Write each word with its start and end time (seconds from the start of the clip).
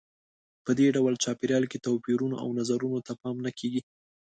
په 0.65 0.71
دې 0.79 0.87
ډول 0.95 1.13
چاپېریال 1.23 1.65
کې 1.71 1.83
توپیرونو 1.85 2.35
او 2.43 2.49
نظرونو 2.59 2.99
ته 3.07 3.13
پام 3.21 3.35
نه 3.45 3.51
کیږي. 3.59 3.81